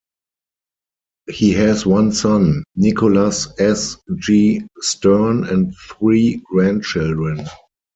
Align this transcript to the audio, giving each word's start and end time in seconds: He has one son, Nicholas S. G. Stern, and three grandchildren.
He 1.29 1.51
has 1.51 1.85
one 1.85 2.11
son, 2.11 2.63
Nicholas 2.75 3.47
S. 3.59 3.97
G. 4.17 4.65
Stern, 4.81 5.43
and 5.43 5.75
three 5.91 6.41
grandchildren. 6.51 7.45